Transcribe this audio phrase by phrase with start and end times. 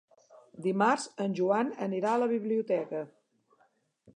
[0.67, 3.03] Dimarts en Joan anirà a la biblioteca.